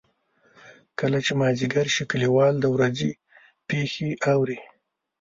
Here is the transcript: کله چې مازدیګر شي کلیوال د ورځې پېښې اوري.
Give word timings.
کله 0.99 1.17
چې 1.25 1.31
مازدیګر 1.41 1.87
شي 1.95 2.03
کلیوال 2.11 2.53
د 2.59 2.65
ورځې 2.75 3.11
پېښې 3.67 4.09
اوري. 4.31 4.59